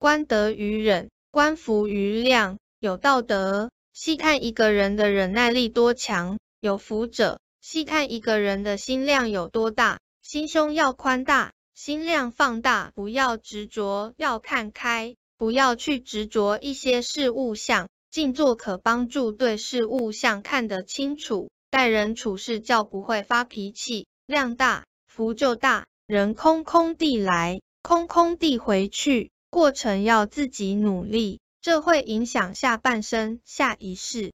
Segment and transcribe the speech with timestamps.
[0.00, 3.70] 观德于忍，观福于量，有道德。
[3.92, 17.86] 细看一个人的忍耐力多强，有福者；细看一个人的心量有多大，心胸要宽大，心量放大，不要执着，要看开，不要去执着一些事物相。
[18.10, 25.84] 静坐可帮助对事物相看得清楚，待人处事较不会发脾气，量大福就大。
[26.06, 31.40] 人空空地来，空空地回去，过程要自己努力。
[31.62, 34.32] 这会影响下半生、下一世。